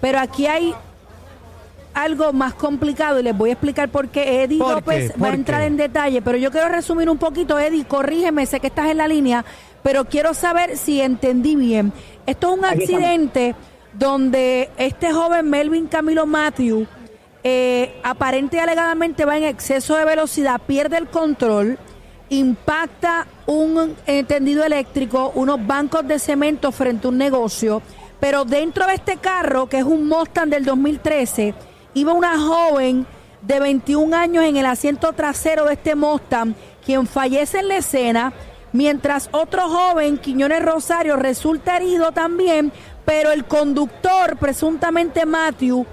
pero 0.00 0.20
aquí 0.20 0.46
hay 0.46 0.72
algo 1.92 2.32
más 2.32 2.54
complicado 2.54 3.18
y 3.18 3.24
les 3.24 3.36
voy 3.36 3.50
a 3.50 3.54
explicar 3.54 3.88
por 3.88 4.08
qué 4.08 4.44
Eddie 4.44 4.58
¿Por 4.58 4.68
qué? 4.68 4.74
López 4.76 5.10
va 5.12 5.16
¿Por 5.18 5.28
a 5.28 5.34
entrar 5.34 5.60
qué? 5.62 5.66
en 5.66 5.76
detalle, 5.76 6.22
pero 6.22 6.38
yo 6.38 6.52
quiero 6.52 6.68
resumir 6.68 7.10
un 7.10 7.18
poquito, 7.18 7.58
Eddie, 7.58 7.84
corrígeme, 7.84 8.46
sé 8.46 8.60
que 8.60 8.68
estás 8.68 8.88
en 8.90 8.98
la 8.98 9.08
línea, 9.08 9.44
pero 9.82 10.04
quiero 10.04 10.34
saber 10.34 10.76
si 10.78 11.00
entendí 11.00 11.56
bien. 11.56 11.92
Esto 12.26 12.52
es 12.52 12.58
un 12.58 12.64
accidente 12.64 13.56
donde 13.92 14.70
este 14.78 15.12
joven 15.12 15.50
Melvin 15.50 15.88
Camilo 15.88 16.26
Matthew 16.26 16.86
eh, 17.42 17.98
aparente 18.02 18.56
y 18.56 18.60
alegadamente 18.60 19.24
va 19.24 19.36
en 19.36 19.44
exceso 19.44 19.96
de 19.96 20.04
velocidad, 20.04 20.60
pierde 20.66 20.98
el 20.98 21.08
control, 21.08 21.78
impacta 22.28 23.26
un 23.46 23.96
eh, 24.06 24.24
tendido 24.24 24.64
eléctrico, 24.64 25.32
unos 25.34 25.66
bancos 25.66 26.06
de 26.06 26.18
cemento 26.18 26.70
frente 26.70 27.06
a 27.06 27.10
un 27.10 27.18
negocio, 27.18 27.82
pero 28.20 28.44
dentro 28.44 28.86
de 28.86 28.94
este 28.94 29.16
carro, 29.16 29.68
que 29.68 29.78
es 29.78 29.84
un 29.84 30.06
Mustang 30.06 30.50
del 30.50 30.64
2013, 30.64 31.54
iba 31.94 32.12
una 32.12 32.38
joven 32.38 33.06
de 33.42 33.58
21 33.58 34.14
años 34.14 34.44
en 34.44 34.56
el 34.56 34.66
asiento 34.66 35.12
trasero 35.12 35.64
de 35.64 35.74
este 35.74 35.94
Mustang, 35.94 36.54
quien 36.84 37.06
fallece 37.06 37.60
en 37.60 37.68
la 37.68 37.78
escena, 37.78 38.32
mientras 38.72 39.28
otro 39.32 39.68
joven, 39.68 40.18
Quiñones 40.18 40.62
Rosario, 40.62 41.16
resulta 41.16 41.78
herido 41.78 42.12
también, 42.12 42.72
pero 43.04 43.32
el 43.32 43.44
conductor, 43.46 44.36
presuntamente 44.36 45.24
Matthew, 45.24 45.86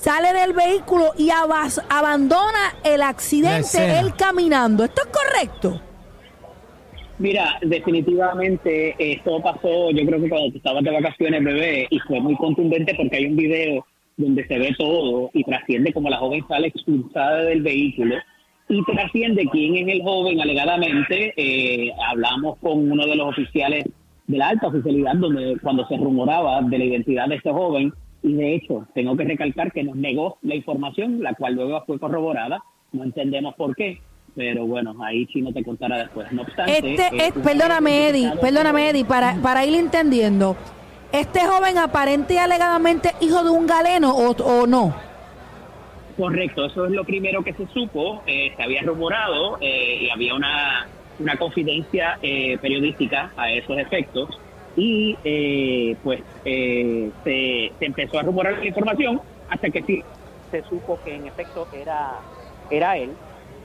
sale 0.00 0.32
del 0.32 0.52
vehículo 0.52 1.12
y 1.18 1.30
abas- 1.30 1.82
abandona 1.88 2.74
el 2.84 3.02
accidente 3.02 3.60
escena. 3.60 4.00
él 4.00 4.14
caminando. 4.16 4.84
¿Esto 4.84 5.02
es 5.02 5.08
correcto? 5.08 5.80
Mira, 7.18 7.58
definitivamente 7.62 8.94
esto 8.98 9.40
pasó, 9.40 9.90
yo 9.90 10.04
creo 10.06 10.20
que 10.20 10.28
cuando 10.28 10.50
tú 10.50 10.58
estabas 10.58 10.84
de 10.84 10.90
vacaciones, 10.90 11.42
bebé, 11.42 11.86
y 11.90 11.98
fue 12.00 12.20
muy 12.20 12.36
contundente 12.36 12.94
porque 12.94 13.16
hay 13.16 13.26
un 13.26 13.36
video 13.36 13.86
donde 14.18 14.46
se 14.46 14.58
ve 14.58 14.74
todo 14.78 15.30
y 15.32 15.42
trasciende 15.44 15.92
como 15.92 16.10
la 16.10 16.18
joven 16.18 16.44
sale 16.48 16.68
expulsada 16.68 17.42
del 17.44 17.62
vehículo 17.62 18.16
y 18.68 18.82
trasciende 18.84 19.46
quién 19.50 19.76
es 19.76 19.94
el 19.94 20.02
joven 20.02 20.40
alegadamente. 20.40 21.32
Eh, 21.36 21.90
hablamos 22.06 22.58
con 22.58 22.90
uno 22.90 23.06
de 23.06 23.16
los 23.16 23.28
oficiales 23.28 23.84
de 24.26 24.38
la 24.38 24.48
alta 24.48 24.66
oficialidad 24.68 25.14
donde 25.16 25.56
cuando 25.62 25.86
se 25.88 25.96
rumoraba 25.96 26.60
de 26.62 26.78
la 26.78 26.84
identidad 26.84 27.28
de 27.28 27.36
este 27.36 27.50
joven 27.50 27.92
y 28.22 28.34
de 28.34 28.54
hecho 28.54 28.86
tengo 28.94 29.16
que 29.16 29.24
recalcar 29.24 29.72
que 29.72 29.84
nos 29.84 29.96
negó 29.96 30.38
la 30.42 30.54
información, 30.54 31.22
la 31.22 31.34
cual 31.34 31.54
luego 31.54 31.82
fue 31.86 31.98
corroborada. 31.98 32.62
No 32.92 33.04
entendemos 33.04 33.54
por 33.54 33.74
qué. 33.76 34.00
Pero 34.34 34.66
bueno, 34.66 34.94
ahí 35.02 35.24
Chino 35.26 35.50
te 35.52 35.64
contará 35.64 35.96
después. 35.98 36.30
No 36.30 36.42
obstante, 36.42 36.76
Este, 36.76 37.02
eh, 37.04 37.28
es, 37.28 37.36
un 37.36 37.42
perdóname, 37.42 38.08
Eddie, 38.08 38.32
perdóname, 38.38 38.90
Eddie, 38.90 39.04
para, 39.06 39.34
para 39.36 39.64
ir 39.64 39.74
entendiendo. 39.78 40.56
¿Este 41.10 41.40
joven 41.40 41.78
aparente 41.78 42.34
y 42.34 42.36
alegadamente 42.36 43.12
hijo 43.22 43.42
de 43.44 43.50
un 43.50 43.66
galeno 43.66 44.14
o, 44.14 44.32
o 44.32 44.66
no? 44.66 44.94
Correcto, 46.18 46.66
eso 46.66 46.86
es 46.86 46.92
lo 46.92 47.04
primero 47.04 47.42
que 47.42 47.52
se 47.54 47.66
supo. 47.68 48.22
eh, 48.26 48.52
se 48.56 48.62
había 48.62 48.82
rumorado 48.82 49.58
eh, 49.60 50.00
y 50.02 50.10
había 50.10 50.34
una, 50.34 50.86
una 51.18 51.36
confidencia 51.36 52.18
eh, 52.22 52.58
periodística 52.60 53.32
a 53.36 53.50
esos 53.50 53.78
efectos. 53.78 54.38
Y 54.76 55.16
eh, 55.24 55.96
pues 56.04 56.20
eh, 56.44 57.10
se, 57.24 57.72
se 57.78 57.84
empezó 57.84 58.18
a 58.18 58.22
rumorar 58.22 58.58
la 58.58 58.66
información 58.66 59.20
hasta 59.48 59.70
que 59.70 59.82
sí 59.82 60.02
se 60.50 60.62
supo 60.64 60.98
que 61.04 61.14
en 61.14 61.26
efecto 61.26 61.66
era, 61.72 62.20
era 62.70 62.96
él 62.96 63.10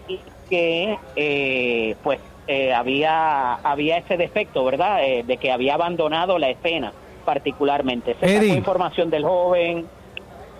y 0.07 0.19
que 0.49 0.97
eh, 1.15 1.95
pues 2.03 2.19
eh, 2.47 2.73
había, 2.73 3.55
había 3.55 3.97
ese 3.97 4.17
defecto, 4.17 4.63
¿verdad? 4.65 5.03
Eh, 5.03 5.23
de 5.25 5.37
que 5.37 5.51
había 5.51 5.75
abandonado 5.75 6.37
la 6.37 6.49
escena 6.49 6.91
particularmente. 7.25 8.15
Se 8.15 8.19
sacó 8.19 8.31
Eddie. 8.31 8.55
información 8.55 9.09
del 9.09 9.23
joven. 9.23 9.85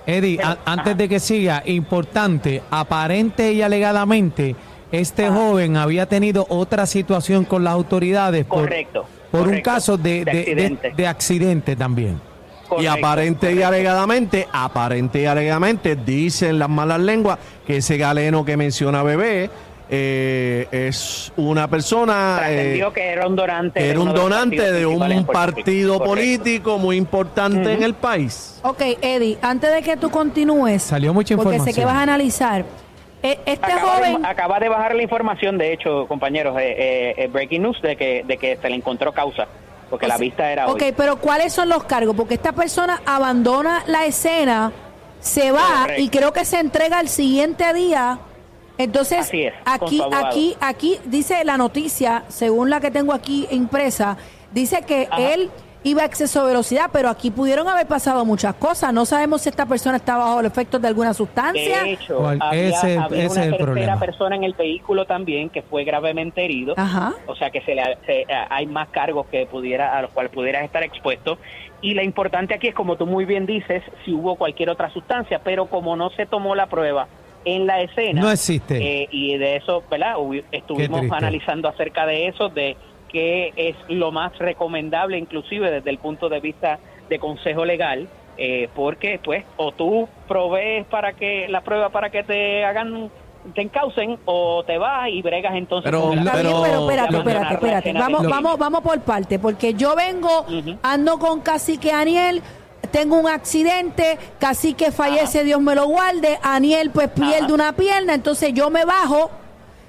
Eddie, 0.05 0.39
antes 0.41 0.65
ajá. 0.65 0.93
de 0.93 1.09
que 1.09 1.19
siga, 1.19 1.63
importante, 1.65 2.61
aparente 2.71 3.53
y 3.53 3.61
alegadamente, 3.61 4.55
este 4.91 5.29
joven 5.29 5.77
había 5.77 6.05
tenido 6.05 6.45
otra 6.49 6.85
situación 6.85 7.45
con 7.45 7.63
las 7.63 7.73
autoridades 7.73 8.45
Correcto. 8.45 9.01
por 9.01 9.20
un 9.31 9.39
correcto. 9.45 9.69
caso 9.69 9.97
de, 9.97 10.23
de- 10.23 10.31
de- 10.31 10.39
accidente. 10.41 10.93
de 10.95 11.07
accidente 11.07 11.75
también. 11.75 12.19
Y 12.63 12.67
Correcto, 12.69 12.93
aparente 12.93 13.51
y 13.53 13.61
alegadamente, 13.61 14.47
aparente 14.51 15.21
y 15.21 15.25
alegadamente, 15.25 15.95
dicen 15.97 16.57
las 16.57 16.69
malas 16.69 16.99
lenguas 17.01 17.37
que 17.67 17.77
ese 17.77 17.97
galeno 17.97 18.45
que 18.45 18.55
menciona 18.55 19.03
Bebé 19.03 19.49
eh, 19.93 20.67
es 20.71 21.33
una 21.35 21.67
persona 21.67 22.39
eh, 22.47 22.81
que 22.93 23.03
era 23.09 23.27
un 23.27 23.35
donante. 23.35 23.89
era 23.89 23.99
un 23.99 24.13
donante 24.13 24.71
de 24.71 24.85
un 24.85 25.25
partido 25.25 25.97
Correcto. 25.97 26.05
político 26.09 26.77
muy 26.77 26.95
importante 26.95 27.73
en 27.73 27.83
el 27.83 27.93
país. 27.93 28.61
Ok, 28.63 28.81
Eddie, 29.01 29.37
antes 29.41 29.73
de 29.73 29.81
que 29.81 29.97
tú 29.97 30.09
continúes, 30.09 30.81
Salió 30.83 31.13
mucha 31.13 31.35
porque 31.35 31.59
sé 31.59 31.73
que 31.73 31.81
información. 31.81 31.87
vas 31.87 31.95
a 31.97 32.01
analizar, 32.03 32.65
este 33.21 33.51
Acaba 33.53 33.99
de, 33.99 34.11
joven, 34.11 34.25
acaba 34.25 34.59
de 34.59 34.69
bajar 34.69 34.95
la 34.95 35.03
información, 35.03 35.57
de 35.57 35.73
hecho, 35.73 36.07
compañeros, 36.07 36.57
eh, 36.59 36.75
eh, 36.77 37.13
eh, 37.17 37.27
breaking 37.27 37.61
news 37.61 37.81
de 37.81 37.95
que, 37.95 38.23
de 38.25 38.37
que 38.37 38.57
se 38.57 38.69
le 38.69 38.75
encontró 38.75 39.11
causa, 39.13 39.47
porque 39.89 40.05
O 40.05 40.09
la 40.09 40.17
vista 40.17 40.51
era 40.51 40.67
Ok, 40.67 40.81
hoy. 40.81 40.93
pero 40.97 41.17
¿cuáles 41.17 41.53
son 41.53 41.69
los 41.69 41.83
cargos? 41.83 42.15
Porque 42.15 42.33
esta 42.33 42.51
persona 42.53 43.01
abandona 43.05 43.83
la 43.87 44.05
escena, 44.05 44.71
se 45.19 45.51
va 45.51 45.81
Correcto. 45.81 46.01
y 46.01 46.09
creo 46.09 46.33
que 46.33 46.45
se 46.45 46.59
entrega 46.59 46.97
al 46.99 47.09
siguiente 47.09 47.71
día. 47.73 48.17
Entonces, 48.77 49.29
es, 49.31 49.53
aquí, 49.65 50.01
aquí, 50.11 50.57
aquí 50.59 50.97
dice 51.05 51.43
la 51.43 51.57
noticia, 51.57 52.23
según 52.29 52.71
la 52.71 52.79
que 52.79 52.89
tengo 52.89 53.13
aquí 53.13 53.47
impresa, 53.51 54.17
dice 54.51 54.81
que 54.81 55.07
Ajá. 55.11 55.21
él 55.33 55.51
iba 55.83 56.03
a 56.03 56.05
exceso 56.05 56.41
de 56.41 56.49
velocidad, 56.49 56.89
pero 56.93 57.09
aquí 57.09 57.31
pudieron 57.31 57.67
haber 57.67 57.87
pasado 57.87 58.23
muchas 58.23 58.53
cosas. 58.55 58.93
No 58.93 59.05
sabemos 59.05 59.41
si 59.41 59.49
esta 59.49 59.65
persona 59.65 59.97
está 59.97 60.15
bajo 60.17 60.39
el 60.39 60.45
efecto 60.45 60.77
de 60.77 60.87
alguna 60.87 61.13
sustancia. 61.13 61.83
De 61.83 61.93
hecho, 61.93 62.27
había, 62.27 62.51
Ese- 62.69 62.97
había 62.99 63.23
ese 63.25 63.31
una 63.31 63.41
es 63.41 63.47
el 63.47 63.51
tercera 63.51 63.57
problema. 63.65 63.99
persona 63.99 64.35
en 64.35 64.43
el 64.43 64.53
vehículo 64.53 65.05
también 65.05 65.49
que 65.49 65.63
fue 65.63 65.83
gravemente 65.83 66.45
herido. 66.45 66.75
Ajá. 66.77 67.13
O 67.25 67.35
sea 67.35 67.49
que 67.49 67.61
se 67.61 67.73
le, 67.73 67.83
se- 68.05 68.21
eh, 68.21 68.25
hay 68.49 68.67
más 68.67 68.89
cargos 68.89 69.25
que 69.27 69.45
pudiera 69.47 69.97
a 69.97 70.01
los 70.03 70.11
cuales 70.11 70.31
pudieras 70.31 70.63
estar 70.63 70.83
expuesto. 70.83 71.39
Y 71.81 71.95
lo 71.95 72.03
importante 72.03 72.53
aquí 72.53 72.67
es, 72.67 72.75
como 72.75 72.95
tú 72.95 73.07
muy 73.07 73.25
bien 73.25 73.47
dices, 73.47 73.81
si 74.05 74.13
hubo 74.13 74.35
cualquier 74.35 74.69
otra 74.69 74.91
sustancia, 74.91 75.41
pero 75.43 75.65
como 75.65 75.95
no 75.95 76.11
se 76.11 76.27
tomó 76.27 76.53
la 76.53 76.67
prueba 76.67 77.07
en 77.43 77.65
la 77.65 77.81
escena. 77.81 78.21
No 78.21 78.29
existe. 78.29 78.77
eh, 79.01 79.07
y 79.09 79.35
de 79.39 79.55
eso, 79.55 79.83
¿verdad? 79.89 80.13
Estuvimos 80.51 81.01
analizando 81.11 81.67
acerca 81.67 82.05
de 82.05 82.27
eso, 82.27 82.49
de 82.49 82.77
qué 83.11 83.51
es 83.55 83.75
lo 83.89 84.11
más 84.11 84.37
recomendable, 84.37 85.17
inclusive 85.17 85.69
desde 85.71 85.89
el 85.89 85.97
punto 85.97 86.29
de 86.29 86.39
vista 86.39 86.79
de 87.09 87.19
consejo 87.19 87.65
legal. 87.65 88.07
eh, 88.37 88.69
porque 88.73 89.19
pues 89.23 89.43
o 89.57 89.71
tú 89.73 90.07
provees 90.27 90.85
para 90.87 91.13
que 91.13 91.47
la 91.49 91.61
prueba 91.61 91.89
para 91.89 92.09
que 92.09 92.23
te 92.23 92.63
hagan 92.65 93.11
te 93.53 93.61
encaucen 93.61 94.17
o 94.25 94.63
te 94.65 94.77
vas 94.77 95.09
y 95.09 95.21
bregas 95.21 95.53
entonces 95.55 95.91
Pero- 95.91 96.01
con 96.07 96.23
Pero- 96.23 96.31
pero 96.63 96.79
espérate, 96.89 97.17
espérate, 97.17 97.53
espérate. 97.53 97.93
Vamos, 97.93 98.23
vamos, 98.27 98.57
vamos 98.57 98.81
por 98.81 98.99
parte, 99.01 99.37
porque 99.37 99.73
yo 99.75 99.95
vengo, 99.95 100.45
ando 100.81 101.19
con 101.19 101.41
Cacique 101.41 101.91
Aniel, 101.91 102.41
tengo 102.91 103.17
un 103.19 103.27
accidente, 103.27 104.17
Cacique 104.39 104.91
fallece, 104.91 105.43
Dios 105.43 105.59
me 105.61 105.75
lo 105.75 105.85
guarde, 105.87 106.39
Aniel 106.41 106.89
pues 106.91 107.09
pierde 107.09 107.45
Ajá. 107.45 107.53
una 107.53 107.73
pierna, 107.73 108.13
entonces 108.15 108.53
yo 108.53 108.69
me 108.69 108.85
bajo 108.85 109.29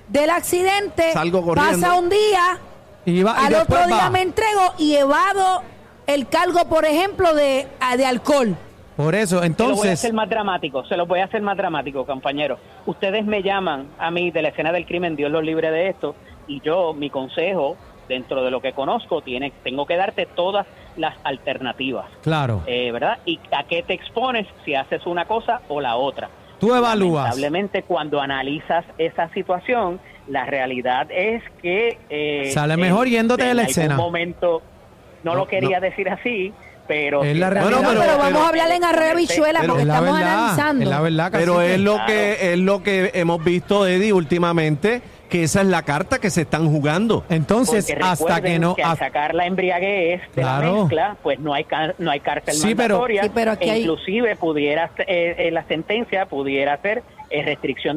del 0.08 0.30
accidente, 0.30 1.12
Salgo 1.12 1.42
corriendo. 1.42 1.80
pasa 1.80 1.94
un 1.98 2.10
día, 2.10 2.58
Y 3.04 3.22
va- 3.22 3.32
al 3.32 3.54
otro 3.54 3.86
día 3.86 3.96
va. 3.96 4.10
me 4.10 4.22
entrego 4.22 4.74
y 4.78 4.94
evado 4.94 5.62
el 6.06 6.28
cargo, 6.28 6.68
por 6.68 6.84
ejemplo, 6.84 7.34
de, 7.34 7.66
ah, 7.80 7.96
de 7.96 8.06
alcohol. 8.06 8.56
Por 8.96 9.14
eso, 9.14 9.28
Se 9.28 9.34
lo 9.34 9.40
voy 9.40 9.44
a 9.44 9.46
entonces, 9.46 9.92
hacer 9.92 10.12
más 10.12 10.28
dramático, 10.28 10.84
se 10.84 10.96
lo 10.96 11.06
voy 11.06 11.20
a 11.20 11.24
hacer 11.24 11.40
más 11.42 11.56
dramático, 11.56 12.04
compañero. 12.04 12.58
Ustedes 12.86 13.24
me 13.24 13.42
llaman 13.42 13.88
a 13.98 14.10
mí 14.10 14.30
de 14.30 14.42
la 14.42 14.48
escena 14.48 14.70
del 14.70 14.84
crimen, 14.86 15.16
Dios 15.16 15.30
los 15.30 15.42
libre 15.42 15.70
de 15.70 15.88
esto, 15.88 16.14
y 16.46 16.60
yo, 16.60 16.92
mi 16.92 17.08
consejo, 17.08 17.76
dentro 18.08 18.44
de 18.44 18.50
lo 18.50 18.60
que 18.60 18.72
conozco, 18.74 19.22
tiene, 19.22 19.52
tengo 19.64 19.86
que 19.86 19.96
darte 19.96 20.26
todas 20.26 20.66
las 20.96 21.14
alternativas, 21.24 22.04
claro, 22.22 22.62
eh, 22.66 22.92
¿verdad? 22.92 23.18
¿Y 23.24 23.40
a 23.50 23.64
qué 23.64 23.82
te 23.82 23.94
expones 23.94 24.46
si 24.64 24.74
haces 24.74 25.06
una 25.06 25.24
cosa 25.24 25.62
o 25.68 25.80
la 25.80 25.96
otra? 25.96 26.28
Tú 26.62 26.74
evalúas. 26.74 27.24
Lamentablemente, 27.24 27.82
cuando 27.82 28.20
analizas 28.20 28.84
esa 28.96 29.28
situación, 29.34 30.00
la 30.28 30.46
realidad 30.46 31.08
es 31.10 31.42
que... 31.60 31.98
eh, 32.08 32.50
Sale 32.54 32.76
mejor 32.76 33.08
en- 33.08 33.12
yéndote 33.14 33.42
de 33.44 33.50
en 33.50 33.56
la 33.56 33.62
algún 33.62 33.70
escena. 33.70 33.96
momento, 33.96 34.62
no, 35.24 35.32
No, 35.32 35.38
lo 35.40 35.48
quería 35.48 35.80
no. 35.80 35.84
decir 35.86 36.08
así, 36.08 36.52
pero... 36.86 37.24
Es 37.24 37.36
la 37.36 37.50
realidad. 37.50 37.70
No, 37.72 37.82
Bueno, 37.82 38.00
pero, 38.00 38.12
pero- 38.12 38.22
vamos 38.22 38.42
a 38.44 38.48
hablar 38.48 38.70
en 38.70 38.84
arroyo 38.84 39.16
bichuela 39.16 39.60
porque 39.66 39.82
Es 39.82 39.86
la 39.88 39.94
estamos 39.94 40.18
verdad, 40.18 40.38
analizando. 40.38 40.82
es 40.84 40.88
la 40.90 41.00
verdad, 41.00 41.28
Pero 41.32 41.60
es 41.62 41.80
lo 41.80 41.94
Claro. 41.94 42.06
que 42.06 42.52
es 42.52 42.58
lo 42.58 42.82
que 42.84 43.10
hemos 43.14 43.44
visto, 43.44 43.86
Eddie, 43.86 44.12
últimamente, 44.12 45.02
que 45.32 45.42
esa 45.44 45.62
es 45.62 45.66
la 45.66 45.82
carta 45.82 46.18
que 46.20 46.28
se 46.30 46.42
están 46.42 46.70
jugando. 46.70 47.24
Entonces, 47.30 47.92
hasta 48.02 48.40
que 48.42 48.58
no... 48.58 48.74
que 48.76 48.82
al 48.82 48.98
sacar 48.98 49.34
la 49.34 49.46
embriaguez 49.46 50.20
de 50.36 50.42
Claro. 50.42 50.66
la 50.74 50.80
mezcla, 50.82 51.16
pues 51.22 51.38
no 51.40 51.54
hay 51.54 51.64
car- 51.64 51.94
no 51.98 52.10
hay 52.10 52.20
cárcel 52.20 52.52
Sí, 52.54 52.74
pero- 52.74 52.96
mandatoria. 52.96 53.22
Sí, 53.24 53.30
pero 53.34 53.50
aquí 53.52 53.68
e 53.68 53.72
hay- 53.72 53.80
inclusive 53.80 54.36
pudiera 54.36 54.90
eh, 54.98 55.34
eh, 55.38 55.50
la 55.50 55.64
sentencia 55.64 56.26
pudiera 56.26 56.76
ser 56.82 57.02
eh, 57.30 57.42
restricción 57.42 57.96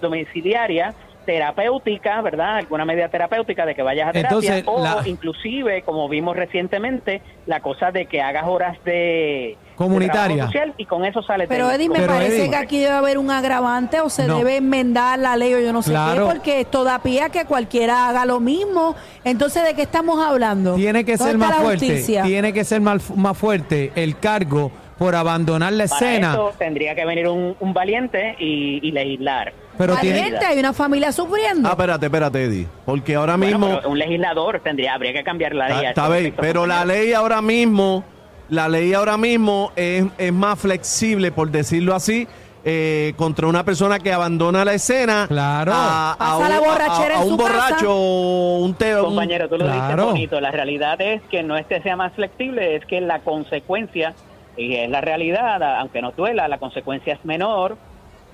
domiciliaria, 0.00 0.94
terapéutica, 1.26 2.20
¿verdad? 2.22 2.56
Alguna 2.56 2.84
medida 2.84 3.08
terapéutica 3.08 3.66
de 3.66 3.74
que 3.74 3.82
vayas 3.82 4.08
a 4.08 4.12
terapia 4.12 4.58
Entonces, 4.58 4.64
o 4.66 4.82
la- 4.82 5.08
inclusive, 5.08 5.82
como 5.82 6.08
vimos 6.08 6.36
recientemente, 6.36 7.20
la 7.46 7.60
cosa 7.60 7.90
de 7.92 8.06
que 8.06 8.22
hagas 8.22 8.44
horas 8.46 8.76
de 8.84 9.56
de 9.58 9.58
Comunitaria. 9.78 10.46
social 10.46 10.74
y 10.76 10.84
con 10.84 11.04
eso 11.04 11.22
sale 11.22 11.46
Pero 11.46 11.70
Eddie, 11.70 11.88
me 11.88 12.00
Pero, 12.00 12.12
parece 12.12 12.44
Eddie- 12.46 12.50
que 12.50 12.56
aquí 12.56 12.78
debe 12.78 12.90
haber 12.92 13.16
un 13.16 13.30
agravante 13.30 14.00
o 14.00 14.10
se 14.10 14.26
No. 14.26 14.38
debe 14.38 14.56
enmendar 14.56 15.18
la 15.18 15.36
ley 15.36 15.54
o 15.54 15.60
yo 15.60 15.72
no 15.72 15.82
sé 15.82 15.90
Claro. 15.92 16.26
qué, 16.26 16.34
porque 16.34 16.60
esto 16.60 16.84
da 16.84 16.98
pie 16.98 17.22
a 17.22 17.28
que 17.30 17.44
cualquiera 17.44 18.08
haga 18.08 18.26
lo 18.26 18.40
mismo. 18.40 18.96
Entonces, 19.24 19.64
¿de 19.64 19.74
qué 19.74 19.82
estamos 19.82 20.20
hablando? 20.24 20.74
Tiene 20.74 21.04
que 21.04 21.16
¿Dónde 21.16 21.30
ser 21.32 21.38
más 21.38 21.54
fuerte, 21.56 21.86
justicia? 21.86 22.22
tiene 22.24 22.52
que 22.52 22.64
ser 22.64 22.80
más, 22.80 23.08
más 23.16 23.38
fuerte 23.38 23.92
el 23.94 24.18
cargo 24.18 24.70
por 24.98 25.14
abandonar 25.14 25.72
la 25.74 25.86
Para 25.86 25.96
escena, 26.10 26.32
eso 26.32 26.52
tendría 26.58 26.92
que 26.96 27.04
venir 27.04 27.28
un, 27.28 27.54
un 27.60 27.72
valiente 27.72 28.34
y, 28.40 28.80
y 28.82 28.90
legislar. 28.90 29.52
pero 29.78 29.94
tiene... 29.98 30.18
Valiente, 30.22 30.44
hay 30.44 30.58
una 30.58 30.72
familia 30.72 31.12
sufriendo. 31.12 31.68
Ah, 31.68 31.72
espérate, 31.72 32.06
espérate, 32.06 32.42
Eddie. 32.46 32.66
Porque 32.84 33.14
ahora 33.14 33.36
Bueno, 33.36 33.58
mismo. 33.60 33.76
pero 33.76 33.90
un 33.90 33.98
legislador 34.00 34.58
tendría, 34.58 34.94
habría 34.94 35.12
que 35.12 35.22
cambiar 35.22 35.54
la 35.54 35.68
ley. 35.68 35.86
Ah, 35.86 35.90
Está 35.90 36.08
bien, 36.08 36.14
respecto, 36.24 36.42
pero 36.42 36.66
la 36.66 36.84
ley 36.84 37.12
ahora 37.12 37.40
mismo, 37.40 38.02
la 38.48 38.68
ley 38.68 38.94
ahora 38.94 39.16
mismo 39.16 39.72
es, 39.76 40.04
es 40.18 40.32
más 40.32 40.58
flexible, 40.58 41.30
por 41.32 41.50
decirlo 41.50 41.94
así, 41.94 42.26
eh, 42.64 43.12
contra 43.16 43.46
una 43.46 43.64
persona 43.64 43.98
que 43.98 44.12
abandona 44.12 44.64
la 44.64 44.74
escena. 44.74 45.26
Claro. 45.28 45.72
A, 45.74 46.12
a 46.12 46.16
Pasa 46.18 46.36
un, 46.38 46.48
la 46.48 46.58
borrachera 46.60 47.14
a- 47.16 47.18
a 47.20 47.22
en 47.22 47.32
un 47.32 47.38
su 47.38 47.44
casa. 47.44 47.52
borracho 47.52 47.94
o 47.96 48.58
un 48.58 48.74
te, 48.74 48.96
un- 48.96 49.04
Compañero, 49.06 49.48
tú 49.48 49.56
lo 49.58 49.64
dices 49.66 49.80
Claro. 49.80 50.06
bonito. 50.06 50.40
La 50.40 50.50
realidad 50.50 51.00
es 51.00 51.22
que 51.30 51.42
no 51.42 51.56
es 51.56 51.66
que 51.66 51.80
sea 51.82 51.96
más 51.96 52.12
flexible, 52.14 52.76
es 52.76 52.84
que 52.86 53.00
la 53.00 53.20
consecuencia, 53.20 54.14
y 54.56 54.74
es 54.74 54.90
la 54.90 55.00
realidad, 55.00 55.62
aunque 55.80 56.02
no 56.02 56.10
duela, 56.12 56.48
la 56.48 56.58
consecuencia 56.58 57.14
es 57.14 57.24
menor 57.24 57.76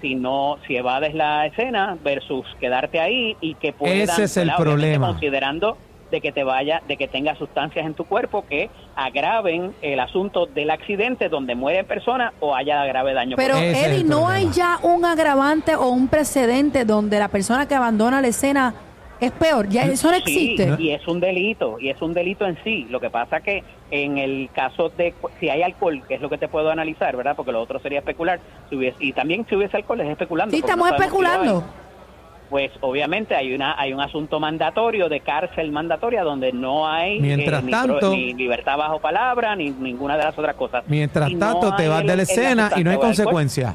si 0.01 0.15
no 0.15 0.59
si 0.67 0.77
evades 0.77 1.15
la 1.15 1.47
escena 1.47 1.97
versus 2.03 2.45
quedarte 2.61 3.01
ahí 3.01 3.37
y 3.41 3.55
que 3.55 3.73
puedan, 3.73 3.99
Ese 4.01 4.25
es 4.25 4.37
el 4.37 4.51
problema. 4.57 5.09
considerando 5.09 5.77
de 6.11 6.21
que 6.21 6.33
te 6.33 6.45
vaya 6.45 6.83
de 6.87 6.97
que 6.97 7.09
tenga 7.09 7.35
sustancias 7.37 7.85
en 7.87 7.95
tu 7.95 8.05
cuerpo 8.05 8.45
que 8.49 8.71
agraven 8.97 9.75
el 9.83 10.01
asunto 10.01 10.47
del 10.47 10.71
accidente 10.71 11.29
donde 11.29 11.55
mueren 11.55 11.87
personas 11.87 12.33
o 12.41 12.55
haya 12.55 12.85
grave 12.87 13.13
daño 13.15 13.37
Pero 13.37 13.57
Eddie, 13.57 14.05
¿no 14.05 14.21
problema. 14.23 14.35
hay 14.35 14.49
ya 14.53 14.79
un 14.83 15.05
agravante 15.05 15.75
o 15.77 15.89
un 15.89 16.09
precedente 16.09 16.85
donde 16.85 17.19
la 17.19 17.29
persona 17.29 17.67
que 17.69 17.75
abandona 17.75 18.21
la 18.21 18.29
escena 18.29 18.75
es 19.21 19.31
peor? 19.33 19.69
Ya 19.69 19.85
eso 19.85 20.09
no 20.11 20.15
Sí, 20.17 20.23
existe. 20.57 20.77
y 20.83 20.91
es 20.91 21.07
un 21.09 21.21
delito, 21.21 21.79
y 21.81 21.89
es 21.89 22.01
un 22.03 22.13
delito 22.13 22.47
en 22.47 22.59
sí. 22.65 22.87
Lo 22.91 23.01
que 23.01 23.11
pasa 23.11 23.41
que 23.41 23.63
en 23.91 24.19
el 24.19 24.51
caso 24.55 24.89
de 24.91 25.15
si 25.41 25.49
hay 25.49 25.63
alcohol, 25.63 26.03
que 26.07 26.15
es 26.15 26.21
lo 26.21 26.29
que 26.29 26.39
te 26.39 26.49
puedo 26.49 26.71
analizar, 26.71 27.17
¿verdad? 27.17 27.35
Porque 27.37 27.53
lo 27.53 27.63
otro 27.63 27.79
sería 27.81 28.01
especular. 28.01 28.41
Si 28.69 28.77
hubiese- 28.77 28.97
y 29.01 29.13
también 29.13 29.47
si 29.49 29.55
hubiese 29.57 29.77
alcohol 29.77 30.01
es 30.01 30.09
especulando. 30.09 30.53
Sí, 30.53 30.59
estamos 30.61 30.89
no 30.91 30.97
especulando. 30.97 31.65
Pues 32.51 32.71
obviamente 32.83 33.35
hay 33.35 33.55
una 33.55 33.75
hay 33.81 33.93
un 33.93 34.01
asunto 34.01 34.39
mandatorio 34.39 35.09
de 35.09 35.21
cárcel 35.21 35.73
mandatoria 35.73 36.23
donde 36.23 36.53
no 36.53 36.87
hay 36.87 37.17
eh, 37.17 37.21
Mientras 37.21 37.65
ni, 37.65 37.71
tanto- 37.73 38.11
ni 38.11 38.35
libertad 38.35 38.77
bajo 38.77 39.01
palabra 39.01 39.57
ni 39.57 39.71
ninguna 39.71 40.17
de 40.17 40.25
las 40.25 40.39
otras 40.39 40.55
cosas. 40.55 40.85
Mientras 40.87 41.31
Y 41.31 41.35
no 41.35 41.41
tanto, 41.59 41.75
te 41.75 41.89
vas 41.89 42.03
el- 42.03 42.07
de 42.07 42.17
la 42.17 42.23
escena 42.23 42.71
y 42.77 42.85
no 42.85 42.91
hay 42.91 42.99
consecuencias. 42.99 43.75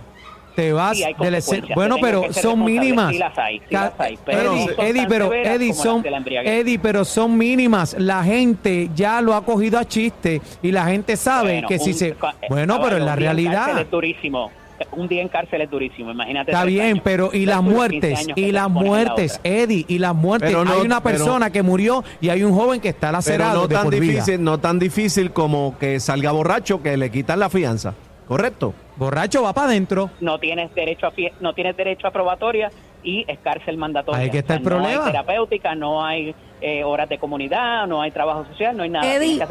Te 0.55 0.73
vas 0.73 0.97
Sí, 0.97 1.05
de 1.17 1.31
la 1.31 1.37
escena. 1.37 1.67
Bueno, 1.73 1.95
pero 2.01 2.33
son 2.33 2.63
mínimas. 2.65 3.11
Sí 3.13 3.17
las 3.17 3.37
hay, 3.37 3.59
sí 3.59 3.65
Ca- 3.69 3.81
las 3.97 3.99
hay, 3.99 4.19
pero 4.25 4.53
no 4.53 4.83
Eddie, 4.83 5.05
pero 5.07 5.33
Eddie, 5.33 5.73
son. 5.73 6.03
Eddie, 6.43 6.79
pero 6.79 7.05
son 7.05 7.37
mínimas. 7.37 7.95
La 7.97 8.23
gente 8.23 8.89
ya 8.93 9.21
lo 9.21 9.35
ha 9.35 9.45
cogido 9.45 9.79
a 9.79 9.85
chiste 9.85 10.41
y 10.61 10.71
la 10.71 10.85
gente 10.85 11.15
sabe 11.15 11.53
Bueno, 11.53 11.67
que 11.69 11.79
si 11.79 11.91
un- 11.91 11.95
se. 11.95 12.13
ca- 12.15 12.35
Bueno, 12.49 12.79
pero 12.83 12.97
en 12.97 13.05
la 13.05 13.15
realidad. 13.15 13.79
es 13.79 13.89
durísimo. 13.89 14.51
Un 14.91 15.07
día 15.07 15.21
en 15.21 15.27
cárcel 15.29 15.61
es 15.61 15.69
durísimo, 15.69 16.11
imagínate. 16.11 16.51
Está 16.51 16.63
bien, 16.65 16.85
años. 16.85 17.01
pero 17.03 17.29
y 17.33 17.45
las 17.45 17.57
de 17.57 17.63
15 17.63 17.75
muertes, 17.75 18.27
y 18.35 18.51
las 18.51 18.53
la 18.63 18.67
muertes, 18.67 19.37
otra. 19.39 19.51
Eddie, 19.51 19.85
y 19.87 19.97
las 19.99 20.15
muertes. 20.15 20.49
Pero 20.49 20.65
no- 20.65 20.73
hay 20.73 20.81
una 20.81 21.01
pero- 21.01 21.17
persona 21.17 21.49
que 21.51 21.61
murió 21.63 22.03
y 22.21 22.29
hay 22.29 22.43
un 22.43 22.53
joven 22.53 22.79
que 22.81 22.89
está 22.89 23.07
pero 23.07 23.13
lacerado 23.17 23.61
no 23.61 23.67
de 23.67 23.75
tan 23.75 23.83
por 23.85 23.93
vida. 23.99 24.01
difícil, 24.13 24.43
no 24.43 24.57
tan 24.59 24.79
difícil 24.79 25.31
como 25.31 25.77
que 25.79 25.99
salga 25.99 26.31
borracho, 26.31 26.81
que 26.83 26.97
le 26.97 27.09
quitan 27.11 27.39
la 27.39 27.49
fianza. 27.49 27.93
¿Correcto? 28.27 28.73
Borracho 28.95 29.41
va 29.41 29.53
para 29.53 29.67
adentro. 29.67 30.11
No 30.21 30.37
tienes 30.39 30.73
derecho 30.75 31.07
a 31.07 31.11
no 31.39 31.53
tienes 31.53 31.75
derecho 31.75 32.05
a 32.07 32.11
probatoria 32.11 32.69
y 33.03 33.25
es 33.27 33.39
cárcel 33.39 33.77
mandatoria. 33.77 34.21
Ahí 34.21 34.29
que 34.29 34.39
está 34.39 34.53
el 34.55 34.61
No 34.63 34.69
problema. 34.69 35.05
hay 35.05 35.11
terapéutica, 35.11 35.73
no 35.73 36.05
hay 36.05 36.35
eh, 36.61 36.83
horas 36.83 37.07
de 37.09 37.17
comunidad, 37.17 37.87
no 37.87 38.01
hay 38.01 38.11
trabajo 38.11 38.45
social, 38.45 38.75
no 38.75 38.83
hay 38.83 38.89
nada. 38.89 39.05
Eddie, 39.15 39.39
que 39.39 39.43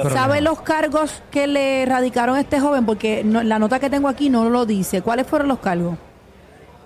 problema. 0.00 0.10
¿Sabe 0.10 0.40
los 0.40 0.60
cargos 0.60 1.22
que 1.30 1.46
le 1.46 1.84
radicaron 1.86 2.36
a 2.36 2.40
este 2.40 2.60
joven? 2.60 2.86
Porque 2.86 3.22
no- 3.24 3.42
la 3.42 3.58
nota 3.58 3.80
que 3.80 3.90
tengo 3.90 4.08
aquí 4.08 4.30
no 4.30 4.48
lo 4.48 4.64
dice. 4.66 5.02
¿Cuáles 5.02 5.26
fueron 5.26 5.48
los 5.48 5.58
cargos? 5.58 5.96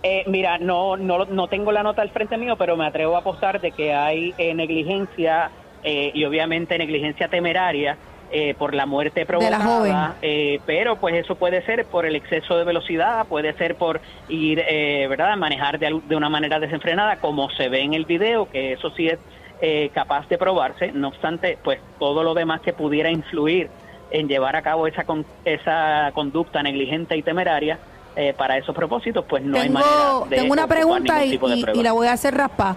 Eh, 0.03 0.25
mira, 0.29 0.59
no, 0.59 0.97
no, 0.97 1.25
no 1.25 1.49
tengo 1.49 1.73
la 1.73 1.83
nota 1.83 2.03
al 2.03 2.11
frente 2.11 2.37
mío, 2.37 2.57
pero 2.57 2.77
me 2.77 2.87
atrevo 2.87 3.17
a 3.17 3.21
apostar 3.21 3.61
de 3.61 3.73
que 3.73 3.93
hay 3.93 4.35
eh, 4.39 4.55
negligencia 4.55 5.51
eh, 5.83 6.11
y 6.15 6.25
obviamente 6.25 6.79
negligencia 6.79 7.29
temeraria 7.29 7.97
eh, 8.31 8.55
por 8.59 8.75
la 8.75 8.87
muerte 8.87 9.25
provocada. 9.27 9.59
joven. 9.65 9.97
eh, 10.23 10.61
pero 10.67 10.97
pues 10.97 11.15
eso 11.15 11.35
puede 11.37 11.63
ser 11.65 11.85
por 11.87 12.07
el 12.07 12.17
exceso 12.17 12.57
de 12.57 12.65
velocidad, 12.65 13.27
puede 13.27 13.53
ser 13.55 13.77
por 13.77 14.01
ir, 14.29 14.63
eh, 14.69 15.07
¿verdad?, 15.09 15.37
manejar 15.37 15.79
de, 15.79 16.01
de 16.09 16.17
una 16.17 16.29
manera 16.29 16.59
desenfrenada, 16.59 17.17
como 17.17 17.51
se 17.51 17.69
ve 17.69 17.81
en 17.83 17.95
el 17.95 18.05
video, 18.05 18.49
que 18.51 18.73
eso 18.73 18.91
sí 18.91 19.09
es 19.09 19.19
eh, 19.61 19.91
capaz 19.95 20.29
de 20.29 20.39
probarse. 20.39 20.93
No 20.93 21.09
obstante, 21.09 21.59
pues 21.63 21.79
todo 21.99 22.23
lo 22.23 22.35
demás 22.35 22.61
que 22.61 22.73
pudiera 22.73 23.11
influir 23.11 23.69
en 24.11 24.29
llevar 24.29 24.55
a 24.57 24.63
cabo 24.63 24.87
esa, 24.87 25.05
con- 25.05 25.25
esa 25.45 26.11
conducta 26.15 26.63
negligente 26.63 27.17
y 27.17 27.23
temeraria, 27.23 27.79
eh, 28.17 28.33
para 28.37 28.57
esos 28.57 28.75
propósitos, 28.75 29.25
pues 29.29 29.43
no 29.43 29.59
hay 29.61 29.69
manera 29.69 29.93
de 30.31 30.37
tengo 30.37 30.53
una 30.53 30.67
pregunta 30.67 31.25
y, 31.25 31.31
tipo 31.33 31.49
de 31.49 31.57
y- 31.75 31.83
la 31.83 31.93
voy 31.93 32.07
a 32.07 32.13
hacer 32.13 32.35
raspa. 32.35 32.77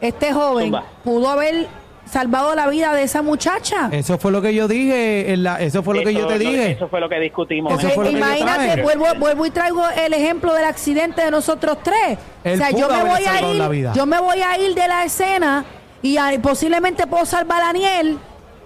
Este 0.00 0.32
joven 0.32 0.64
Zumba. 0.66 0.84
pudo 1.04 1.28
haber 1.28 1.66
salvado 2.10 2.54
la 2.54 2.66
vida 2.68 2.92
de 2.94 3.02
esa 3.02 3.22
muchacha. 3.22 3.88
Eso 3.92 4.18
fue 4.18 4.32
lo 4.32 4.42
que 4.42 4.54
yo 4.54 4.68
dije. 4.68 5.32
en 5.32 5.42
la- 5.42 5.60
eso 5.60 5.82
fue 5.82 5.94
lo 5.94 6.02
que 6.02 6.12
yo 6.14 6.26
te 6.26 6.38
dije. 6.38 6.72
Eso 6.72 6.88
fue 6.88 7.00
lo 7.00 7.08
que 7.08 7.18
discutimos. 7.20 7.72
Eso 7.72 7.80
Porque 7.82 7.94
fue 7.94 8.04
lo 8.04 8.10
que 8.10 8.18
yo 8.18 8.26
imagínate, 8.26 8.82
vuelvo, 8.82 9.06
vuelvo 9.18 9.46
y 9.46 9.50
traigo 9.50 9.82
el 9.88 10.12
ejemplo 10.12 10.52
del 10.54 10.64
accidente 10.64 11.22
de 11.22 11.30
nosotros 11.30 11.78
tres. 11.82 12.18
Él 12.44 12.54
o 12.54 12.56
sea, 12.64 12.70
yo 12.70 12.88
me 12.88 13.02
voy 13.04 13.22
a 13.24 13.52
ir, 13.52 13.88
yo 13.94 14.06
me 14.06 14.20
voy 14.20 14.40
a 14.42 14.58
ir 14.58 14.74
de 14.74 14.88
la 14.88 15.04
escena 15.04 15.64
y 16.02 16.16
ah, 16.16 16.30
posiblemente 16.42 17.06
puedo 17.06 17.24
salvar 17.26 17.62
a 17.62 17.66
Daniel 17.66 18.18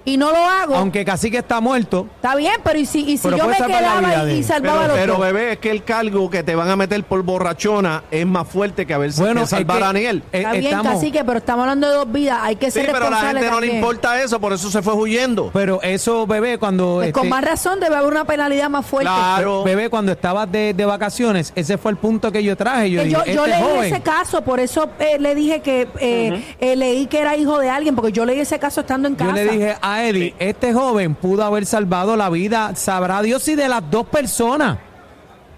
y 0.05 0.17
no 0.17 0.31
lo 0.31 0.37
hago. 0.39 0.75
Aunque 0.77 1.05
Cacique 1.05 1.39
está 1.39 1.61
muerto. 1.61 2.07
Está 2.17 2.37
bien, 2.37 2.55
pero 2.63 2.79
y 2.79 2.87
si, 2.87 3.01
y 3.11 3.17
si 3.17 3.25
Pero 3.25 3.39
yo 3.39 3.49
me 3.49 3.57
quedaba 3.57 4.31
y, 4.31 4.43
salvaba 4.43 4.81
Pero, 4.81 4.85
a 4.85 4.89
los 4.89 4.99
pero 4.99 5.13
dos? 5.15 5.23
bebé, 5.23 5.53
es 5.53 5.59
que 5.59 5.71
el 5.71 5.83
cargo 5.85 6.29
que 6.31 6.43
te 6.43 6.55
van 6.55 6.69
a 6.69 6.77
meter 6.77 7.03
por 7.05 7.23
borrachona 7.23 8.05
es 8.11 8.27
más 8.27 8.47
fuerte 8.49 8.87
que 8.87 8.95
haber 8.95 9.13
Bueno, 9.13 9.43
que 9.43 9.47
salvar 9.47 9.79
que- 9.79 9.83
a 9.83 9.87
Daniel. 9.87 10.23
eh, 10.33 10.39
Está 10.39 10.53
bien, 10.53 10.65
estamos- 10.67 10.93
cacique, 10.95 11.25
pero 11.25 11.39
estamos 11.39 11.63
hablando 11.63 11.89
de 11.89 11.95
dos 11.95 12.13
vidas. 12.13 12.39
Hay 12.43 12.57
que 12.57 12.71
Sí, 12.71 12.81
ser 12.81 12.93
pero 12.93 13.07
a 13.07 13.11
la 13.11 13.17
gente 13.19 13.51
no 13.51 13.61
le 13.61 13.67
importa 13.75 14.23
eso, 14.23 14.41
por 14.41 14.53
eso 14.53 14.71
se 14.71 14.83
fue 14.83 14.95
huyendo. 14.95 15.51
Pero 15.53 15.81
eso, 15.83 16.27
bebé, 16.27 16.59
cuando. 16.59 16.97
Pues 16.97 17.13
con 17.13 17.25
este, 17.25 17.31
más 17.35 17.45
razón 17.45 17.81
debe 17.81 17.97
haber 17.97 18.11
una 18.13 18.25
penalidad 18.25 18.69
más 18.69 18.85
fuerte. 18.87 19.11
Claro. 19.11 19.65
Bebé, 19.65 19.89
cuando 19.91 20.13
estabas 20.13 20.51
de, 20.51 20.75
de 20.75 20.85
vacaciones, 20.85 21.53
ese 21.57 21.79
fue 21.79 21.91
el 21.93 21.97
punto 21.97 22.31
que 22.31 22.43
yo 22.43 22.57
traje. 22.57 22.91
Yo, 22.91 23.01
Que 23.01 23.09
dije, 23.09 23.21
yo, 23.27 23.33
yo 23.33 23.47
este 23.47 23.57
leí 23.59 23.63
joven, 23.63 23.85
ese 23.95 24.03
caso, 24.03 24.43
por 24.43 24.61
eso 24.61 24.89
eh, 24.99 25.17
le 25.19 25.35
dije 25.35 25.61
que 25.61 25.89
eh, 25.99 26.45
eh, 26.61 26.77
leí 26.77 27.07
que 27.07 27.21
era 27.21 27.37
hijo 27.37 27.59
de 27.59 27.71
alguien, 27.71 27.95
porque 27.95 28.13
yo 28.13 28.25
leí 28.25 28.41
ese 28.41 28.59
caso 28.59 28.83
estando 28.83 29.09
en 29.09 29.15
casa. 29.15 29.31
Yo 29.31 29.35
le 29.37 29.45
dije 29.49 29.77
a 29.97 30.05
Eddie, 30.05 30.35
este 30.39 30.73
joven 30.73 31.15
pudo 31.15 31.43
haber 31.45 31.67
salvado 31.67 32.17
la 32.17 32.31
vida, 32.31 32.75
sabrá 32.75 33.23
Dios 33.23 33.43
si 33.43 33.55
de 33.55 33.69
las 33.69 33.89
dos 33.91 34.07
personas. 34.07 34.79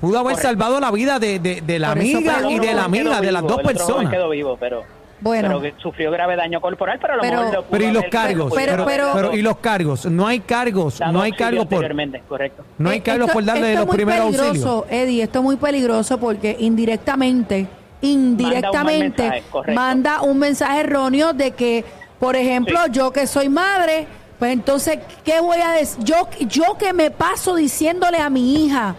Pudo 0.00 0.19
haber 0.19 0.33
Correcto. 0.35 0.49
salvado 0.49 0.78
la 0.81 0.90
vida 0.90 1.19
de, 1.19 1.38
de- 1.38 1.61
de 1.62 1.78
la 1.78 1.88
Por 1.88 1.99
amiga 1.99 2.50
y 2.50 2.59
de 2.59 2.75
la 2.75 2.85
amiga, 2.85 3.21
de 3.21 3.33
las 3.33 3.43
dos 3.43 3.62
personas. 3.62 4.12
quedó 4.12 4.28
vivo, 4.28 4.57
pero 4.61 4.83
Bueno. 5.23 5.49
pero 5.49 5.61
que 5.62 5.75
sufrió 5.83 6.11
grave 6.11 6.37
daño 6.37 6.61
corporal, 6.61 6.99
pero 7.00 7.14
a 7.14 7.16
lo 7.16 7.23
Pero- 7.23 7.38
mejor 7.40 7.55
lo 7.55 7.62
Pero 7.71 7.85
y 7.85 7.93
los 7.93 8.05
cargos, 8.11 8.52
Pero- 8.55 8.73
pero, 8.73 8.85
pero- 8.85 9.11
pero- 9.14 9.35
y 9.35 9.40
los 9.40 9.57
cargos, 9.57 10.05
no 10.05 10.26
hay 10.26 10.40
cargos, 10.40 11.00
no 11.11 11.23
hay 11.23 11.33
cargos 11.33 11.64
por 11.66 11.81
correcto. 12.28 12.62
no 12.76 12.90
hay 12.90 12.99
Eh, 12.99 13.02
cargos 13.02 13.28
esto- 13.28 13.33
por 13.33 13.45
darle 13.47 13.73
esto 13.73 13.75
los 13.75 13.83
es 13.83 13.87
muy 13.87 13.97
primeros 13.97 14.25
auxilios. 14.26 14.49
peligroso, 14.52 14.87
Eddie, 14.90 15.23
esto 15.23 15.38
es 15.38 15.45
muy 15.45 15.57
peligroso 15.57 16.19
porque 16.19 16.57
indirectamente, 16.61 17.66
indirectamente 18.02 19.23
mensaje, 19.23 19.43
correcto. 19.50 19.81
manda 19.81 20.21
un 20.21 20.38
mensaje 20.38 20.81
erróneo 20.81 21.33
de 21.33 21.52
que, 21.52 21.85
por 22.19 22.37
ejemplo, 22.37 22.78
Sí. 22.85 22.90
yo 22.93 23.11
que 23.12 23.26
soy 23.26 23.49
madre, 23.49 24.07
pues 24.38 24.52
entonces, 24.52 24.99
¿qué 25.25 25.40
voy 25.40 25.59
a 25.61 25.71
decir? 25.71 26.05
Yo, 26.05 26.28
yo 26.40 26.76
que 26.78 26.93
me 26.93 27.11
paso 27.11 27.55
diciéndole 27.55 28.19
a 28.19 28.28
mi 28.31 28.64
hija, 28.66 28.95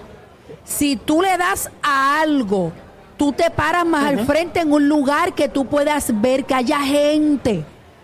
si 0.63 0.96
tú 0.96 1.22
le 1.22 1.38
das 1.38 1.70
a 1.84 2.22
algo, 2.22 2.72
tú 3.17 3.32
te 3.34 3.50
paras 3.51 3.86
más 3.86 4.06
al 4.06 4.25
frente 4.25 4.60
en 4.62 4.72
un 4.74 4.89
lugar 4.89 5.34
que 5.34 5.48
tú 5.48 5.65
puedas 5.65 6.20
ver 6.22 6.46
que 6.46 6.53
haya 6.56 6.79
gente. 6.79 7.63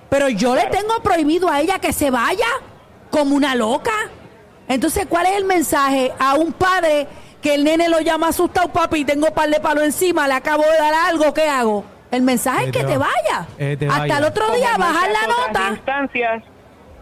Pero 0.10 0.30
yo 0.30 0.54
le 0.56 0.66
tengo 0.68 1.02
prohibido 1.02 1.50
a 1.50 1.60
ella 1.62 1.80
que 1.80 1.92
se 1.92 2.12
vaya 2.12 2.46
como 3.10 3.36
una 3.36 3.56
loca. 3.56 3.92
Entonces, 4.68 5.06
¿cuál 5.10 5.26
es 5.26 5.34
el 5.38 5.46
mensaje 5.46 6.14
a 6.20 6.36
un 6.36 6.54
padre 6.54 7.08
que 7.42 7.56
el 7.56 7.64
nene 7.64 7.90
lo 7.90 8.00
llama 8.00 8.30
asustado, 8.30 8.70
papi, 8.72 9.04
tengo 9.04 9.28
par 9.34 9.50
de 9.50 9.60
palo 9.60 9.82
encima, 9.82 10.28
le 10.28 10.34
acabo 10.36 10.64
de 10.64 10.78
dar 10.78 10.94
algo, 11.10 11.34
¿qué 11.34 11.48
hago? 11.50 11.84
El 12.10 12.22
mensaje 12.22 12.66
Que 12.66 12.66
es 12.70 12.72
que 12.72 12.80
te 12.84 12.92
te 12.94 12.98
va- 12.98 13.08
vaya. 13.08 13.48
eh, 13.58 13.76
te 13.78 13.88
Hasta 13.88 14.00
vaya. 14.00 14.18
el 14.20 14.24
otro 14.24 14.52
día 14.56 14.78
bajar 14.78 15.10
la 15.12 15.28
nota. 15.28 15.70
instancias, 15.72 16.44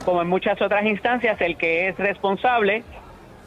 como 0.05 0.21
en 0.21 0.27
muchas 0.29 0.61
otras 0.61 0.85
instancias, 0.85 1.39
el 1.41 1.57
que 1.57 1.87
es 1.89 1.97
responsable 1.97 2.83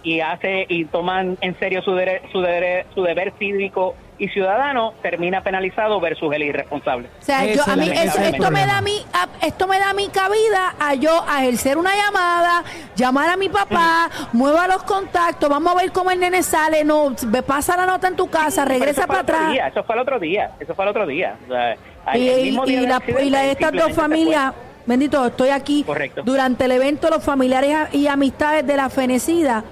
y 0.02 0.20
hace 0.20 0.66
y 0.68 0.84
toman 0.84 1.38
en 1.40 1.58
serio 1.58 1.80
su, 1.82 1.92
dere- 1.92 2.20
su, 2.30 2.40
dere- 2.42 2.84
su 2.94 3.02
deber 3.02 3.32
cívico 3.38 3.94
y 4.16 4.28
ciudadano 4.28 4.92
termina 5.02 5.40
penalizado 5.40 5.99
versus 5.99 6.32
el 6.34 6.42
irresponsable. 6.44 7.08
O 7.20 7.25
sea, 7.25 7.44
yo, 7.46 7.62
a 7.66 7.75
mí, 7.75 7.90
eso- 7.90 8.20
esto 8.20 8.50
me 8.50 8.64
da 8.66 8.80
mi, 8.80 8.99
a- 9.12 9.44
esto 9.46 9.66
me 9.66 9.78
da 9.78 9.92
mi 9.94 10.08
cabida 10.08 10.75
a 10.78 10.94
yo 10.94 11.25
a 11.28 11.42
ejercer 11.42 11.78
una 11.78 11.90
llamada, 11.96 12.62
llamar 12.94 13.30
a 13.30 13.37
mi 13.37 13.49
papá, 13.49 14.11
mueva 14.32 14.68
los 14.68 14.82
contactos, 14.84 15.49
vamos 15.49 15.73
a 15.75 15.80
ver 15.80 15.90
cómo 15.90 16.11
el 16.12 16.20
nene 16.20 16.42
sale, 16.44 16.84
no, 16.84 17.16
pasa 17.46 17.76
la 17.76 17.87
nota 17.87 18.06
en 18.06 18.14
tu 18.16 18.28
casa, 18.28 18.64
regresa 18.64 19.06
para 19.06 19.20
atrás. 19.20 19.50
día, 19.52 19.68
eso 19.68 19.82
fue 19.82 19.94
el 19.96 20.00
otro 20.02 20.20
día, 20.20 20.50
eso 20.61 20.75
fue 20.75 20.84
el 20.84 20.90
otro 20.90 21.06
día. 21.06 21.37
O 21.49 21.52
sea, 21.52 21.76
Y, 22.14 22.28
el 22.28 22.42
mismo 22.42 22.64
y- 22.66 22.68
día 22.68 22.78
y 22.78 22.80
del 22.82 22.88
la, 22.90 23.20
y 23.23 23.30
la 23.30 23.40
de 23.40 23.50
estas 23.52 23.73
dos 23.73 23.92
familias, 23.94 24.52
bendito, 24.87 25.25
estoy 25.26 25.50
aquí. 25.50 25.85
Correcto. 25.85 26.23
Durante 26.25 26.64
el 26.67 26.73
evento, 26.73 27.09
los 27.11 27.23
familiares 27.23 27.76
y 27.93 28.07
amistades 28.07 28.67
de 28.67 28.76
la 28.76 28.88
fenecida 28.91 29.64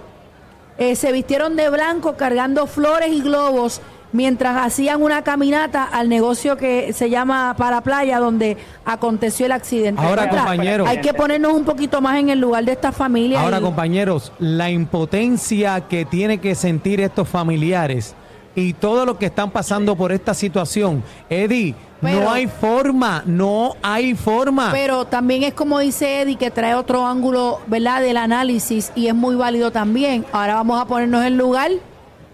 eh, 0.79 0.97
se 0.97 1.13
vistieron 1.13 1.57
de 1.57 1.69
blanco 1.71 2.17
cargando 2.17 2.67
flores 2.67 3.09
y 3.13 3.21
globos 3.21 3.81
mientras 4.15 4.57
hacían 4.67 5.01
una 5.03 5.23
caminata 5.23 5.85
al 5.85 6.09
negocio 6.11 6.57
que 6.59 6.93
se 6.93 7.09
llama 7.09 7.55
Para 7.57 7.81
Playa, 7.81 8.19
donde 8.19 8.59
aconteció 8.85 9.47
el 9.47 9.53
accidente. 9.53 10.03
Ahora, 10.03 10.25
¿Verdad? 10.27 10.39
compañero. 10.39 10.87
Hay 10.87 11.01
que 11.01 11.15
ponernos 11.15 11.55
un 11.55 11.65
poquito 11.65 12.01
más 12.03 12.19
en 12.19 12.29
el 12.29 12.39
lugar 12.39 12.63
de 12.65 12.73
esta 12.73 12.93
familia. 12.93 13.41
Ahora, 13.41 13.59
y- 13.59 13.63
compañeros, 13.63 14.31
la 14.39 14.71
impotencia 14.71 15.81
que 15.89 16.05
tiene 16.05 16.39
que 16.39 16.55
sentir 16.55 17.01
estos 17.01 17.27
familiares 17.29 18.15
y 18.55 18.73
todo 18.75 19.07
lo 19.07 19.19
que 19.19 19.27
están 19.27 19.51
pasando 19.51 19.97
por 19.97 20.13
esta 20.13 20.35
situación, 20.35 21.03
Eddie, 21.31 21.75
Pero- 22.01 22.21
no 22.23 22.31
hay 22.31 22.47
forma, 22.49 23.23
no 23.27 23.77
hay 23.83 24.15
forma. 24.15 24.71
Pero 24.73 25.05
también 25.07 25.43
es 25.45 25.55
como 25.55 25.79
dice 25.79 26.23
Eddie, 26.23 26.37
que 26.37 26.51
trae 26.51 26.75
otro 26.75 27.07
ángulo, 27.07 27.61
¿verdad?, 27.67 28.03
del 28.03 28.17
análisis 28.17 28.93
y 28.95 29.07
es 29.09 29.15
muy 29.15 29.37
válido 29.37 29.71
también. 29.71 30.27
Ahora 30.33 30.55
vamos 30.57 30.81
a 30.81 30.85
ponernos 30.87 31.21
en 31.23 31.29
el 31.29 31.37
lugar 31.39 31.71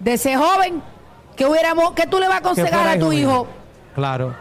de 0.00 0.12
ese 0.14 0.36
joven 0.36 0.82
que 1.36 1.46
hubiéramos, 1.46 1.92
que 1.92 2.06
tú 2.06 2.18
le 2.18 2.26
vas 2.26 2.36
a 2.36 2.38
aconsejar 2.38 2.88
a 2.88 2.98
tu 2.98 3.12
hijo 3.12 3.46
Claro. 3.94 4.34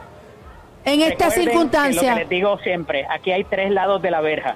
en 0.86 1.02
esta 1.02 1.26
Recuerden 1.26 1.30
que 1.32 1.46
Lo 1.46 1.52
circunstancia. 1.52 2.14
que 2.14 2.20
les 2.22 2.30
digo 2.30 2.58
siempre, 2.60 3.06
aquí 3.10 3.32
hay 3.32 3.44
tres 3.44 3.72
lados 3.72 4.02
de 4.02 4.10
la 4.12 4.22
verja. 4.22 4.56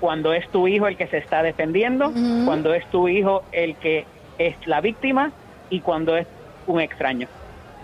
Cuando 0.00 0.32
es 0.32 0.48
tu 0.50 0.66
hijo 0.68 0.86
el 0.88 0.96
que 0.96 1.06
se 1.08 1.18
está 1.18 1.42
defendiendo, 1.42 2.12
cuando 2.44 2.74
es 2.74 2.84
tu 2.90 3.08
hijo 3.08 3.42
el 3.52 3.76
que 3.76 4.04
es 4.38 4.56
la 4.66 4.80
víctima 4.80 5.30
y 5.70 5.80
cuando 5.80 6.16
es 6.16 6.26
un 6.66 6.80
extraño. 6.80 7.28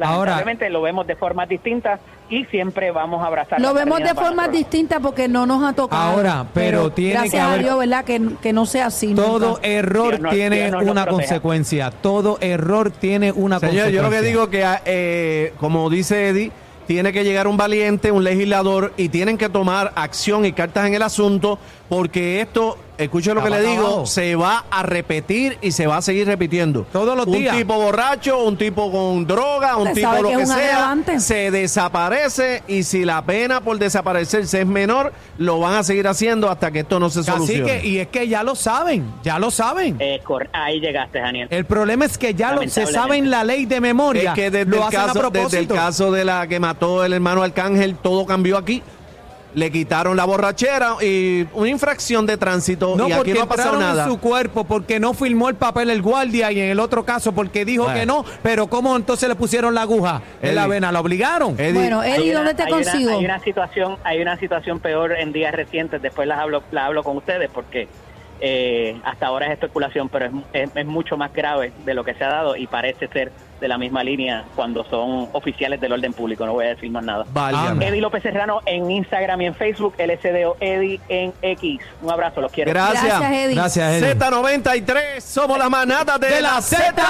Ahora- 0.01 0.31
Lamentablemente 0.33 0.71
lo 0.71 0.81
vemos 0.83 1.07
de 1.09 1.17
formas 1.17 1.49
distintas 1.49 1.99
y 2.31 2.45
siempre 2.45 2.93
vamos 2.93 3.21
a 3.23 3.27
abrazar. 3.27 3.61
Lo 3.61 3.75
vemos 3.75 3.99
de 3.99 4.15
formas 4.15 4.53
distintas 4.53 5.01
porque 5.03 5.27
no 5.27 5.45
nos 5.45 5.65
ha 5.69 5.73
tocado. 5.73 6.01
Ahora, 6.01 6.47
pero 6.55 6.93
tiene 6.93 7.15
gracias 7.15 7.33
que 7.33 7.41
haber- 7.41 7.59
a 7.61 7.63
Dios, 7.65 7.79
¿verdad? 7.81 8.05
Que, 8.05 8.23
que 8.41 8.53
no 8.53 8.65
sea 8.65 8.87
así. 8.87 9.13
Todo 9.15 9.55
nunca. 9.55 9.67
error 9.67 10.21
tiene 10.31 10.73
una 10.77 11.05
consecuencia. 11.07 11.91
Todo 11.91 12.39
error 12.41 12.93
tiene 12.93 13.33
una 13.33 13.59
Señor, 13.59 13.87
consecuencia. 13.87 13.97
yo 13.97 14.03
lo 14.03 14.11
que 14.11 14.23
digo 14.23 14.51
que, 14.51 14.65
eh, 14.85 15.53
como 15.59 15.91
dice 15.91 16.29
Eddie, 16.29 16.53
tiene 16.87 17.13
que 17.13 17.25
llegar 17.25 17.49
un 17.49 17.57
valiente, 17.57 18.13
un 18.13 18.23
legislador, 18.23 18.93
y 18.97 19.09
tienen 19.09 19.37
que 19.37 19.49
tomar 19.49 19.93
acción 19.97 20.45
y 20.47 20.53
cartas 20.53 20.87
en 20.87 20.95
el 20.95 21.03
asunto, 21.03 21.59
porque 21.89 22.41
esto, 22.41 22.79
escuche 22.99 23.33
lo 23.33 23.43
que 23.43 23.51
le 23.51 23.63
digo, 23.63 23.87
abajo. 23.87 24.07
se 24.07 24.35
va 24.37 24.65
a 24.71 24.83
repetir 24.83 25.57
y 25.63 25.73
se 25.73 25.87
va 25.87 25.97
a 25.99 26.03
seguir 26.03 26.27
repitiendo. 26.27 26.87
Todos 26.93 27.17
los 27.17 27.27
días. 27.27 27.55
Un 27.55 27.61
tipo 27.61 27.75
borracho, 27.75 28.43
un 28.45 28.57
tipo 28.57 28.91
con 28.91 29.27
droga, 29.27 29.77
un 29.77 29.93
tipo 29.93 30.13
lo 30.21 30.29
que 30.29 30.37
un 30.37 30.47
sea, 30.47 30.57
agravante. 30.57 31.21
se 31.21 31.51
desaparece 31.51 32.63
y 32.69 32.83
si 32.83 33.05
la 33.05 33.23
pena 33.25 33.61
por 33.61 33.79
desaparecerse 33.79 34.61
es 34.63 34.67
menor, 34.67 35.13
lo 35.39 35.61
van 35.61 35.75
a 35.77 35.83
seguir 35.83 36.07
haciendo 36.09 36.51
hasta 36.51 36.71
que 36.71 36.81
esto 36.81 36.99
no 37.01 37.09
se 37.11 37.21
Así 37.21 37.31
solucione. 37.31 37.81
que, 37.81 37.87
y 37.87 37.99
es 37.99 38.09
que 38.09 38.29
ya 38.29 38.43
lo 38.43 38.55
saben, 38.55 39.05
ya 39.23 39.39
lo 39.39 39.51
saben. 39.51 39.97
Eh, 40.01 40.21
ahí 40.53 40.81
llegaste, 40.81 41.21
Daniel. 41.21 41.49
El 41.51 41.65
problema 41.65 42.05
es 42.05 42.19
que 42.19 42.35
ya 42.35 42.53
lo, 42.53 42.69
se 42.69 42.87
saben 42.87 43.31
la 43.31 43.45
ley 43.45 43.65
de 43.67 43.81
memoria. 43.81 44.31
Es 44.31 44.35
que 44.35 44.51
desde 44.51 44.71
lo 44.71 44.77
el, 44.77 44.83
hacen 44.83 45.01
a 45.01 45.07
caso, 45.07 45.31
desde 45.31 45.59
el 45.61 45.67
propósito. 45.67 45.75
caso 45.75 46.13
de 46.13 46.25
la 46.25 46.47
que 46.47 46.61
mató 46.61 47.05
el 47.05 47.13
hermano 47.13 47.43
Arcángel, 47.43 47.97
todo 47.97 48.27
cambió 48.27 48.57
aquí. 48.59 48.83
Le 49.59 49.73
quitaron 49.73 50.17
la 50.17 50.25
borrachera 50.25 50.95
y 51.03 51.45
una 51.53 51.69
infracción 51.69 52.27
de 52.27 52.37
tránsito 52.37 52.95
No, 52.97 53.09
y 53.09 53.13
aquí 53.13 53.17
porque 53.19 53.35
no 53.35 53.43
ha 53.43 53.47
pasado 53.49 53.73
entraron 53.75 53.97
nada. 53.97 54.05
en 54.05 54.11
su 54.13 54.21
cuerpo, 54.21 54.63
porque 54.65 55.01
no 55.01 55.15
filmó 55.15 55.49
el 55.49 55.57
papel 55.57 55.91
el 55.91 56.01
guardia 56.01 56.53
y 56.53 56.61
en 56.61 56.71
el 56.71 56.79
otro 56.79 57.05
caso 57.05 57.33
porque 57.33 57.65
dijo 57.65 57.83
Bueno. 57.85 57.99
que 57.99 58.07
no, 58.07 58.25
pero 58.43 58.69
¿cómo 58.69 58.95
entonces 58.95 59.29
le 59.29 59.35
pusieron 59.35 59.75
la 59.75 59.83
aguja 59.83 60.23
en 60.43 60.55
la 60.55 60.67
vena? 60.69 60.93
¿La 60.93 61.01
obligaron? 61.01 61.59
Eddie, 61.59 61.73
Bueno, 61.73 62.01
Hay 62.01 62.13
Eddie, 62.13 62.31
una- 62.31 62.39
¿dónde 62.39 62.55
te 62.55 62.63
hay 62.63 62.73
una- 62.73 62.83
consigo? 62.93 63.19
hay 63.19 63.25
una 63.25 63.41
situación, 63.41 63.97
hay 64.05 64.23
una 64.23 64.37
situación 64.39 64.79
peor 64.79 65.13
en 65.19 65.33
días 65.33 65.53
recientes. 65.53 66.01
Después 66.01 66.29
las 66.29 66.39
hablo, 66.39 66.63
la 66.71 66.87
hablo 66.87 67.03
con 67.03 67.17
ustedes 67.17 67.51
porque 67.53 67.89
eh, 68.41 68.97
hasta 69.03 69.27
ahora 69.27 69.47
es 69.47 69.53
especulación, 69.55 70.09
pero 70.09 70.27
es, 70.27 70.33
es- 70.53 70.71
es 70.77 70.87
mucho 70.87 71.17
más 71.17 71.33
grave 71.33 71.73
de 71.85 71.95
lo 71.95 72.05
que 72.05 72.15
se 72.15 72.23
ha 72.23 72.29
dado 72.29 72.55
y 72.55 72.69
parece 72.69 73.09
ser 73.09 73.33
de 73.61 73.69
la 73.69 73.79
misma 73.79 74.03
línea 74.05 74.45
cuando 74.55 74.85
son 74.85 75.29
oficiales 75.33 75.81
del 75.81 75.93
orden 75.93 76.13
público. 76.13 76.47
No 76.47 76.53
voy 76.53 76.67
a 76.67 76.69
decir 76.71 76.91
más 76.91 77.05
nada. 77.05 77.25
válgame. 77.33 77.87
Eddie 77.89 78.01
López 78.01 78.23
Serrano 78.23 78.61
en 78.67 78.91
Instagram 78.91 79.41
y 79.43 79.47
en 79.47 79.55
Facebook, 79.55 79.95
LSDO 79.99 80.57
Eddie 80.61 81.01
en 81.09 81.33
X. 81.43 81.81
Un 82.03 82.11
abrazo, 82.11 82.41
los 82.41 82.53
quiero. 82.53 82.71
Gracias. 82.71 83.05
Gracias, 83.05 83.33
Eddie. 83.33 83.55
Gracias, 83.55 84.03
Eddie. 84.03 84.15
Z93, 84.15 85.21
somos 85.21 85.59
la 85.59 85.69
manada 85.69 86.19
de, 86.19 86.29
¡De 86.29 86.41
la. 86.43 86.61
Z! 86.63 87.03